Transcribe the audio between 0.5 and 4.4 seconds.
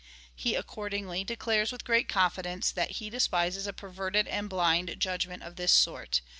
accordingly, declares with great confidence, that he de spises a perverted